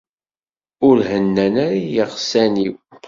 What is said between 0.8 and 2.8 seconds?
Ur hennan ara yiɣsan-iw.